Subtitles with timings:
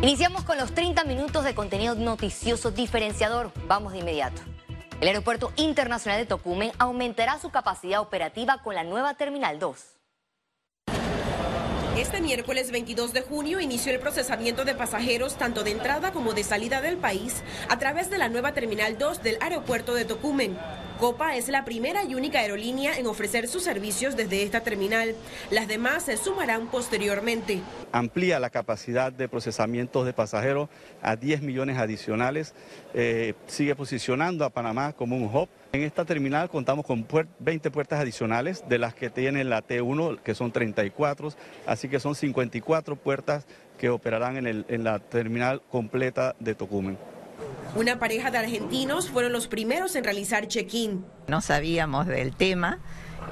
[0.00, 3.50] Iniciamos con los 30 minutos de contenido noticioso diferenciador.
[3.66, 4.40] Vamos de inmediato.
[5.00, 9.76] El Aeropuerto Internacional de Tocumen aumentará su capacidad operativa con la nueva Terminal 2.
[11.96, 16.44] Este miércoles 22 de junio inició el procesamiento de pasajeros tanto de entrada como de
[16.44, 20.56] salida del país a través de la nueva Terminal 2 del Aeropuerto de Tocumen.
[20.98, 25.14] Copa es la primera y única aerolínea en ofrecer sus servicios desde esta terminal.
[25.48, 27.60] Las demás se sumarán posteriormente.
[27.92, 30.68] Amplía la capacidad de procesamiento de pasajeros
[31.00, 32.52] a 10 millones adicionales.
[32.94, 35.48] Eh, sigue posicionando a Panamá como un hub.
[35.72, 37.06] En esta terminal contamos con
[37.38, 41.32] 20 puertas adicionales, de las que tiene la T1, que son 34,
[41.66, 43.46] así que son 54 puertas
[43.78, 46.98] que operarán en la terminal completa de Tocumen.
[47.74, 51.04] Una pareja de argentinos fueron los primeros en realizar check-in.
[51.26, 52.78] No sabíamos del tema,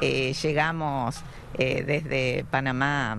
[0.01, 1.17] eh, llegamos
[1.59, 3.19] eh, desde Panamá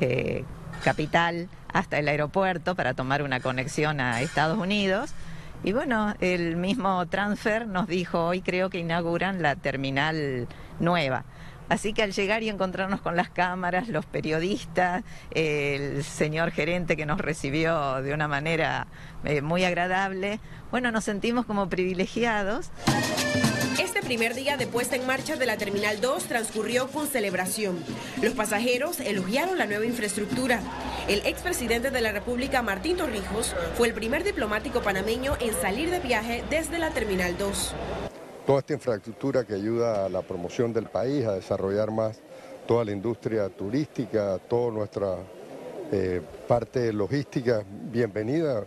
[0.00, 0.44] eh,
[0.82, 5.12] capital hasta el aeropuerto para tomar una conexión a Estados Unidos.
[5.62, 10.48] Y bueno, el mismo transfer nos dijo, hoy creo que inauguran la terminal
[10.80, 11.24] nueva.
[11.70, 17.06] Así que al llegar y encontrarnos con las cámaras, los periodistas, el señor gerente que
[17.06, 18.88] nos recibió de una manera
[19.24, 20.40] eh, muy agradable,
[20.72, 22.70] bueno, nos sentimos como privilegiados.
[23.78, 27.78] Este primer día de puesta en marcha de la Terminal 2 transcurrió con celebración.
[28.20, 30.60] Los pasajeros elogiaron la nueva infraestructura.
[31.06, 36.00] El expresidente de la República, Martín Torrijos, fue el primer diplomático panameño en salir de
[36.00, 37.74] viaje desde la Terminal 2
[38.50, 42.18] toda esta infraestructura que ayuda a la promoción del país, a desarrollar más
[42.66, 45.18] toda la industria turística, toda nuestra
[45.92, 48.64] eh, parte logística, bienvenida,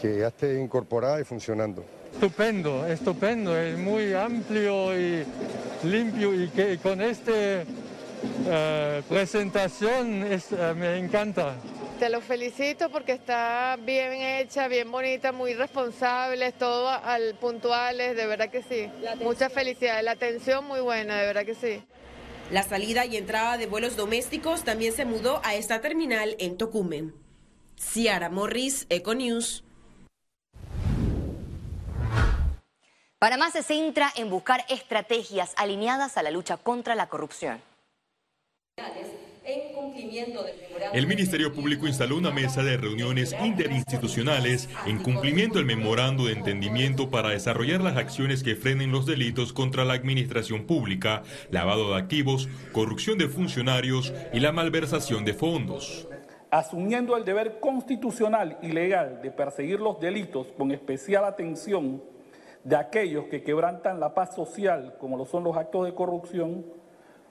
[0.00, 1.84] que ya esté incorporada y funcionando.
[2.10, 5.26] Estupendo, estupendo, es muy amplio y
[5.84, 7.32] limpio y que con esta
[8.46, 10.40] eh, presentación eh,
[10.74, 11.56] me encanta.
[12.02, 18.26] Te lo felicito porque está bien hecha, bien bonita, muy responsable, todo al puntuales, de
[18.26, 18.90] verdad que sí.
[19.20, 21.80] Muchas felicidades, la atención muy buena, de verdad que sí.
[22.50, 27.14] La salida y entrada de vuelos domésticos también se mudó a esta terminal en Tocumen.
[27.78, 29.62] Ciara Morris, Econews.
[33.20, 37.62] Panamá se centra en buscar estrategias alineadas a la lucha contra la corrupción.
[40.92, 47.10] El Ministerio Público instaló una mesa de reuniones interinstitucionales en cumplimiento del memorando de entendimiento
[47.10, 52.48] para desarrollar las acciones que frenen los delitos contra la administración pública, lavado de activos,
[52.72, 56.08] corrupción de funcionarios y la malversación de fondos.
[56.50, 62.02] Asumiendo el deber constitucional y legal de perseguir los delitos con especial atención
[62.62, 66.64] de aquellos que quebrantan la paz social, como lo son los actos de corrupción,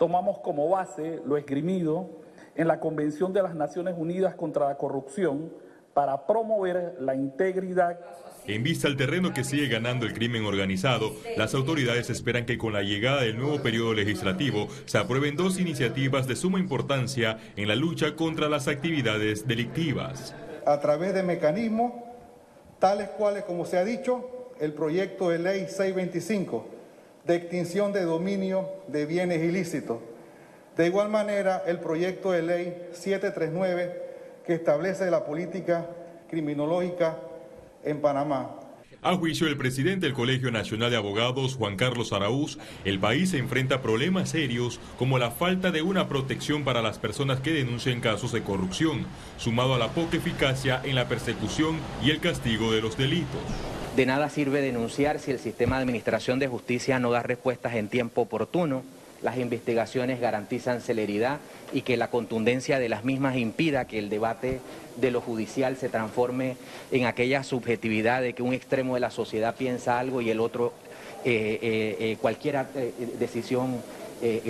[0.01, 2.09] tomamos como base lo esgrimido
[2.55, 5.53] en la Convención de las Naciones Unidas contra la Corrupción
[5.93, 7.99] para promover la integridad.
[8.47, 12.73] En vista al terreno que sigue ganando el crimen organizado, las autoridades esperan que con
[12.73, 17.75] la llegada del nuevo periodo legislativo se aprueben dos iniciativas de suma importancia en la
[17.75, 20.33] lucha contra las actividades delictivas.
[20.65, 21.93] A través de mecanismos
[22.79, 26.80] tales cuales, como se ha dicho, el proyecto de ley 625
[27.25, 29.99] de extinción de dominio de bienes ilícitos.
[30.75, 34.01] De igual manera, el proyecto de ley 739
[34.45, 35.87] que establece la política
[36.29, 37.17] criminológica
[37.83, 38.57] en Panamá.
[39.03, 43.39] A juicio del presidente del Colegio Nacional de Abogados, Juan Carlos Araúz, el país se
[43.39, 48.31] enfrenta problemas serios como la falta de una protección para las personas que denuncian casos
[48.31, 49.07] de corrupción,
[49.37, 53.41] sumado a la poca eficacia en la persecución y el castigo de los delitos.
[53.95, 57.89] De nada sirve denunciar si el sistema de administración de justicia no da respuestas en
[57.89, 58.83] tiempo oportuno,
[59.21, 61.39] las investigaciones garantizan celeridad
[61.73, 64.61] y que la contundencia de las mismas impida que el debate
[64.95, 66.55] de lo judicial se transforme
[66.93, 70.71] en aquella subjetividad de que un extremo de la sociedad piensa algo y el otro
[71.25, 72.65] eh, eh, eh, cualquier
[73.19, 73.81] decisión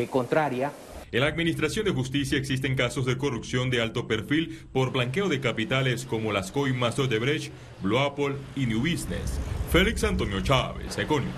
[0.10, 0.72] contraria.
[1.14, 5.42] En la Administración de Justicia existen casos de corrupción de alto perfil por blanqueo de
[5.42, 7.52] capitales como las coimas de Odebrecht,
[7.82, 9.38] Blue Apple y New Business.
[9.74, 11.34] Félix Antonio Chávez, Econius.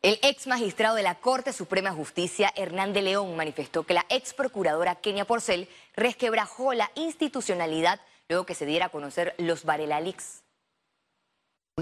[0.00, 4.06] El ex magistrado de la Corte Suprema de Justicia, Hernán de León, manifestó que la
[4.08, 10.00] ex procuradora Kenia Porcel resquebrajó la institucionalidad luego que se diera a conocer los Varela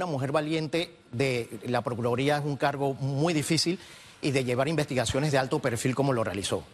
[0.01, 3.79] una mujer valiente de la Procuraduría es un cargo muy difícil
[4.23, 6.65] y de llevar investigaciones de alto perfil como lo realizó.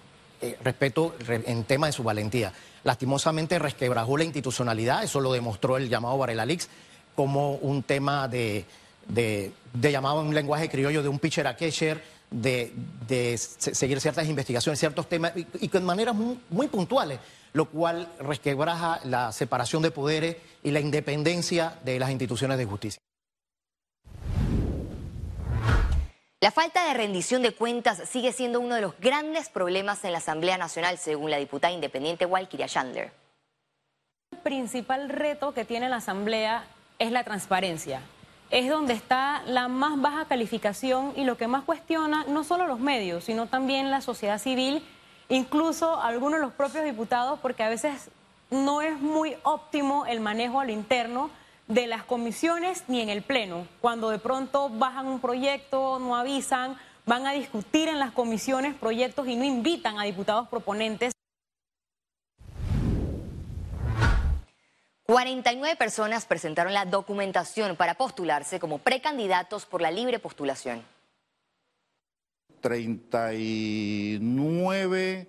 [0.41, 2.53] Eh, respeto en tema de su valentía.
[2.85, 6.69] Lastimosamente resquebrajó la institucionalidad, eso lo demostró el llamado Varela Leaks,
[7.17, 8.65] como un tema de,
[9.09, 12.73] de, llamado en lenguaje criollo de un pitcher a catcher, de,
[13.39, 17.19] seguir ciertas investigaciones, ciertos temas, y, y con maneras muy, puntuales,
[17.55, 23.01] lo cual resquebraja la separación de poderes y la independencia de las instituciones de justicia.
[26.41, 30.19] La falta de rendición de cuentas sigue siendo uno de los grandes problemas en la
[30.19, 33.13] Asamblea Nacional, según la diputada independiente Walkiria Chandler.
[34.33, 36.67] El principal reto que tiene la Asamblea
[36.99, 38.03] es la transparencia
[38.51, 42.79] es donde está la más baja calificación y lo que más cuestiona no solo los
[42.79, 44.85] medios, sino también la sociedad civil,
[45.29, 48.11] incluso algunos de los propios diputados, porque a veces
[48.51, 51.31] no es muy óptimo el manejo a lo interno
[51.69, 53.67] de las comisiones ni en el Pleno.
[53.81, 59.27] Cuando de pronto bajan un proyecto, no avisan, van a discutir en las comisiones proyectos
[59.29, 61.13] y no invitan a diputados proponentes.
[65.07, 70.83] 49 personas presentaron la documentación para postularse como precandidatos por la libre postulación.
[72.61, 75.29] 39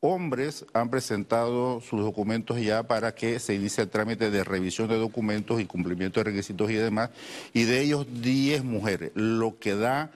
[0.00, 4.96] hombres han presentado sus documentos ya para que se inicie el trámite de revisión de
[4.96, 7.10] documentos y cumplimiento de requisitos y demás,
[7.52, 10.10] y de ellos 10 mujeres, lo que da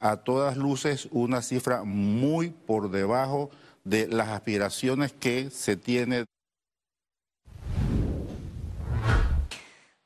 [0.00, 3.50] a todas luces una cifra muy por debajo
[3.84, 6.24] de las aspiraciones que se tiene.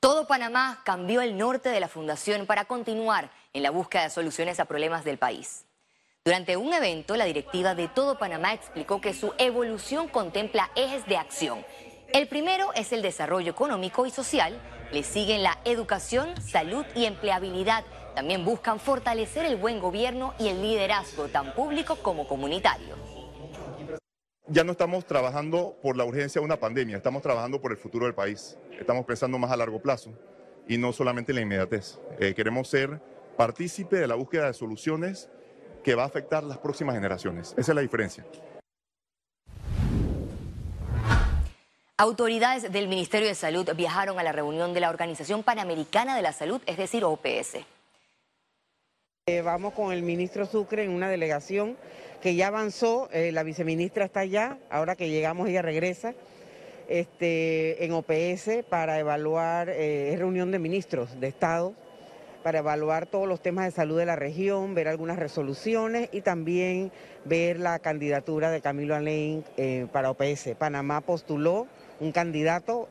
[0.00, 4.59] Todo Panamá cambió el norte de la fundación para continuar en la búsqueda de soluciones
[4.59, 5.67] a problemas del país.
[6.31, 11.17] Durante un evento, la directiva de Todo Panamá explicó que su evolución contempla ejes de
[11.17, 11.65] acción.
[12.12, 14.56] El primero es el desarrollo económico y social,
[14.93, 17.82] le siguen la educación, salud y empleabilidad.
[18.15, 22.94] También buscan fortalecer el buen gobierno y el liderazgo, tan público como comunitario
[24.53, 28.06] ya no estamos trabajando por la urgencia de una pandemia, estamos trabajando por el futuro
[28.06, 28.59] del país.
[28.81, 30.11] Estamos pensando más a largo plazo
[30.67, 32.00] y no solamente en la inmediatez.
[32.19, 33.00] Eh, queremos ser
[33.37, 35.31] partícipe de la búsqueda de soluciones
[35.82, 37.55] que va a afectar las próximas generaciones.
[37.56, 38.25] Esa es la diferencia.
[41.97, 46.32] Autoridades del Ministerio de Salud viajaron a la reunión de la Organización Panamericana de la
[46.32, 47.59] Salud, es decir, OPS.
[49.27, 51.77] Eh, vamos con el ministro Sucre en una delegación
[52.23, 56.15] que ya avanzó, eh, la viceministra está allá, ahora que llegamos ella regresa
[56.88, 61.75] este, en OPS para evaluar, eh, es reunión de ministros de Estado,
[62.43, 66.93] para evaluar todos los temas de salud de la región, ver algunas resoluciones y también
[67.25, 70.51] ver la candidatura de Camilo Alain eh, para OPS.
[70.59, 71.67] Panamá postuló
[72.01, 72.89] un candidato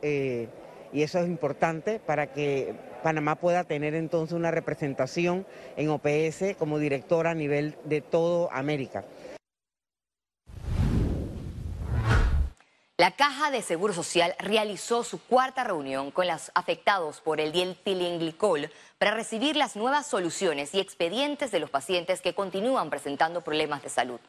[0.92, 2.74] y eso es importante para que
[3.04, 5.46] Panamá pueda tener entonces una representación
[5.78, 9.06] en OPS como directora a nivel de todo América.
[13.00, 18.70] La Caja de Seguro Social realizó su cuarta reunión con los afectados por el dietilenglicol
[18.98, 23.88] para recibir las nuevas soluciones y expedientes de los pacientes que continúan presentando problemas de
[23.88, 24.20] salud.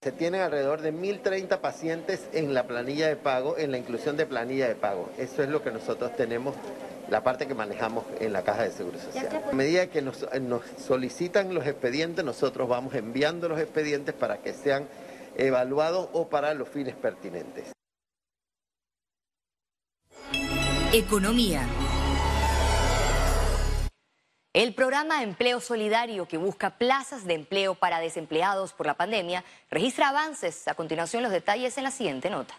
[0.00, 4.26] Se tienen alrededor de 1.030 pacientes en la planilla de pago, en la inclusión de
[4.26, 5.10] planilla de pago.
[5.18, 6.54] Eso es lo que nosotros tenemos,
[7.08, 9.42] la parte que manejamos en la Caja de Seguro Social.
[9.50, 14.52] A medida que nos, nos solicitan los expedientes, nosotros vamos enviando los expedientes para que
[14.52, 14.86] sean
[15.36, 17.72] evaluados o para los fines pertinentes.
[20.92, 21.66] Economía.
[24.52, 30.08] El programa Empleo Solidario, que busca plazas de empleo para desempleados por la pandemia, registra
[30.08, 30.66] avances.
[30.66, 32.58] A continuación, los detalles en la siguiente nota.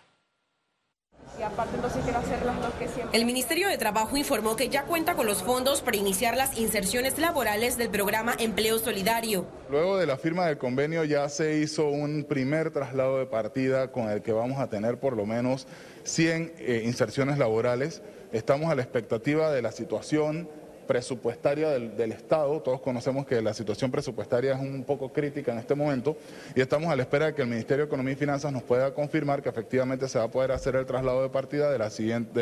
[3.13, 7.17] El Ministerio de Trabajo informó que ya cuenta con los fondos para iniciar las inserciones
[7.17, 9.45] laborales del programa Empleo Solidario.
[9.69, 14.09] Luego de la firma del convenio ya se hizo un primer traslado de partida con
[14.09, 15.67] el que vamos a tener por lo menos
[16.03, 18.01] 100 eh, inserciones laborales.
[18.31, 20.49] Estamos a la expectativa de la situación
[20.91, 22.59] presupuestaria del, Estado.
[22.59, 26.17] Todos conocemos que la situación presupuestaria es un poco crítica en este momento
[26.53, 28.93] y estamos a la espera de que el Ministerio de Economía y Finanzas nos pueda
[28.93, 31.77] confirmar que efectivamente se va a poder hacer el traslado de partida de,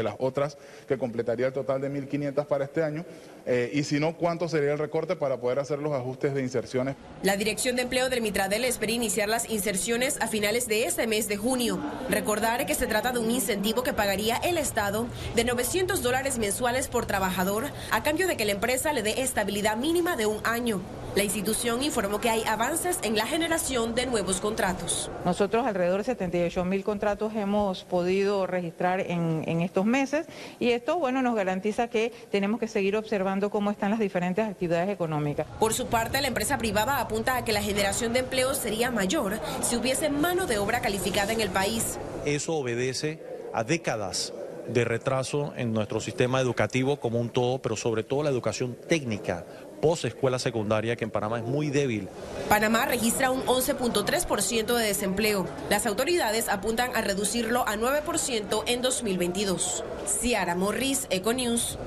[0.04, 3.06] las otras que completaría el total de 1.500 para este año
[3.46, 6.96] eh, y si no, cuánto sería el recorte para poder hacer los ajustes de inserciones.
[7.22, 11.28] La Dirección de Empleo del Mitradel espera iniciar las inserciones a finales de este mes
[11.28, 11.80] de junio.
[12.10, 16.88] Recordar que se trata de un incentivo que pagaría el Estado de 900 dólares mensuales
[16.88, 20.80] por trabajador a cambio de que la empresa le dé estabilidad mínima de un año.
[21.14, 25.12] La institución informó que hay avances en la generación de nuevos contratos.
[25.26, 30.26] Nosotros alrededor de 78 mil contratos hemos podido registrar en, en, estos meses
[30.58, 34.90] y esto, bueno, nos garantiza que tenemos que seguir observando cómo están las diferentes actividades
[34.90, 35.46] económicas.
[35.60, 39.38] Por su parte, la empresa privada apunta a que la generación de empleo sería mayor
[39.62, 42.00] si hubiese mano de obra calificada en el país.
[42.24, 43.20] Eso obedece
[43.54, 44.32] a décadas
[44.74, 49.46] de retraso en nuestro sistema educativo como un todo, pero sobre todo la educación técnica
[49.80, 52.10] post escuela secundaria que en Panamá es muy débil.
[52.48, 55.48] Panamá registra un 11.3% de desempleo.
[55.70, 59.84] Las autoridades apuntan a reducirlo a 9% en 2022.
[60.06, 61.78] Ciara Morris, Econews.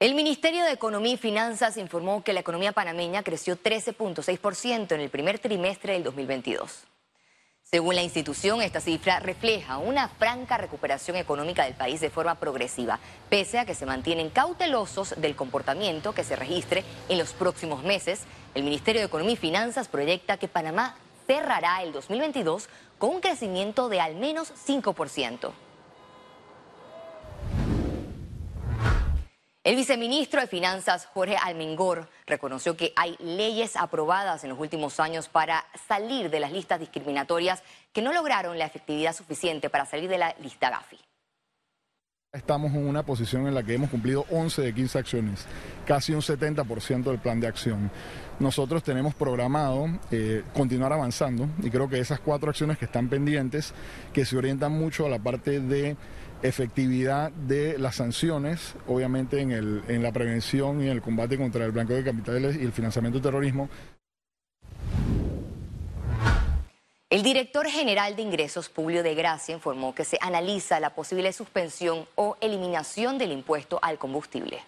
[0.00, 5.10] El Ministerio de Economía y Finanzas informó que la economía panameña creció 13.6% en el
[5.10, 6.86] primer trimestre del 2022.
[7.72, 12.98] Según la institución, esta cifra refleja una franca recuperación económica del país de forma progresiva,
[13.28, 18.22] pese a que se mantienen cautelosos del comportamiento que se registre en los próximos meses.
[18.56, 20.96] El Ministerio de Economía y Finanzas proyecta que Panamá
[21.28, 25.52] cerrará el 2022 con un crecimiento de al menos 5%.
[29.70, 35.28] El viceministro de Finanzas, Jorge Almengor, reconoció que hay leyes aprobadas en los últimos años
[35.28, 37.62] para salir de las listas discriminatorias
[37.92, 40.98] que no lograron la efectividad suficiente para salir de la lista GAFI.
[42.32, 45.46] Estamos en una posición en la que hemos cumplido 11 de 15 acciones,
[45.84, 47.90] casi un 70% del plan de acción.
[48.38, 53.74] Nosotros tenemos programado eh, continuar avanzando y creo que esas cuatro acciones que están pendientes,
[54.12, 55.96] que se orientan mucho a la parte de
[56.44, 61.64] efectividad de las sanciones, obviamente en, el, en la prevención y en el combate contra
[61.64, 63.68] el blanqueo de capitales y el financiamiento del terrorismo.
[67.10, 72.06] El director general de ingresos, Publio de Gracia, informó que se analiza la posible suspensión
[72.14, 74.58] o eliminación del impuesto al combustible.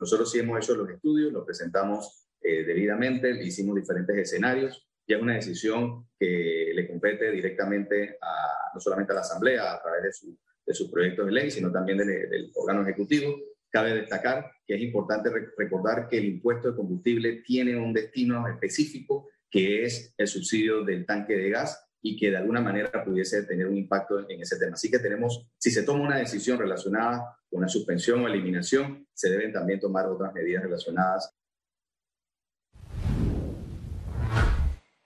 [0.00, 4.88] Nosotros sí hemos hecho los estudios, los presentamos eh, debidamente, hicimos diferentes escenarios.
[5.06, 8.18] Ya es una decisión que le compete directamente
[8.74, 10.36] no solamente a la Asamblea a través de su
[10.70, 13.34] de sus proyectos de ley, sino también del, órgano ejecutivo.
[13.70, 19.28] Cabe destacar que es importante recordar que el impuesto de combustible tiene un destino específico,
[19.50, 23.66] que es el subsidio del tanque de gas y que de alguna manera pudiese tener
[23.66, 24.74] un impacto en ese tema.
[24.74, 29.28] Así que tenemos, si se toma una decisión relacionada con la suspensión o eliminación, se
[29.28, 31.34] deben también tomar otras medidas relacionadas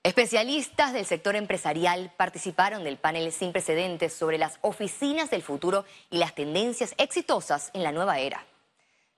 [0.04, 6.18] Especialistas del sector empresarial participaron del panel sin precedentes sobre las oficinas del futuro y
[6.18, 8.44] las tendencias exitosas en la nueva era.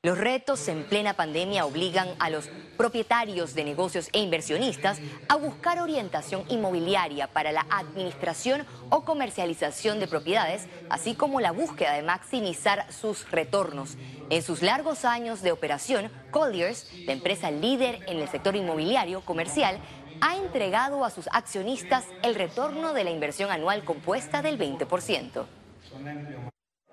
[0.06, 5.80] Los retos en plena pandemia obligan a los propietarios de negocios e inversionistas a buscar
[5.80, 12.86] orientación inmobiliaria para la administración o comercialización de propiedades, así como la búsqueda de maximizar
[12.92, 13.96] sus retornos.
[14.30, 19.80] En sus largos años de operación, Colliers, la empresa líder en el sector inmobiliario comercial,
[20.20, 25.46] ha entregado a sus accionistas el retorno de la inversión anual compuesta del 20%.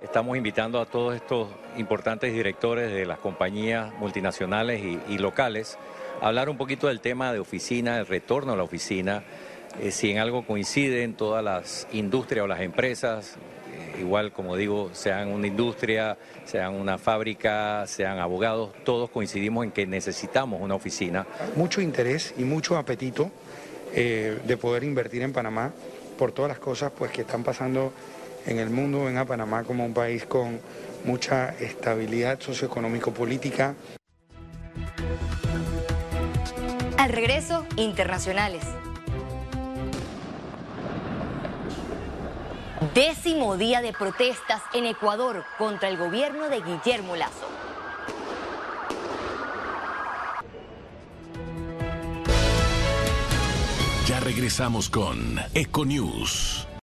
[0.03, 5.77] Estamos invitando a todos estos importantes directores de las compañías multinacionales y, locales
[6.21, 9.23] a hablar un poquito del tema de oficina, el retorno a la oficina,
[9.79, 13.37] eh, si en algo coinciden todas las industrias o las empresas,
[13.97, 19.87] igual como digo, sean una industria, sean una fábrica, sean abogados, todos coincidimos en que
[19.87, 21.25] necesitamos una oficina.
[21.55, 23.31] Mucho interés y mucho apetito
[23.93, 25.71] eh, de poder invertir en Panamá
[26.17, 27.93] por todas las cosas pues, que están pasando
[28.45, 30.59] en el mundo, ven a Panamá como un país con
[31.03, 33.75] mucha estabilidad socioeconómico-política.
[36.97, 38.63] Al regreso, internacionales.
[42.93, 47.47] Décimo día de protestas en Ecuador contra el gobierno de Guillermo Lazo.
[54.07, 56.67] Ya regresamos con Econews.